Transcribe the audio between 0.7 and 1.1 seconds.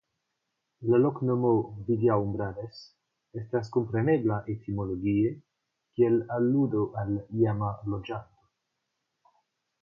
La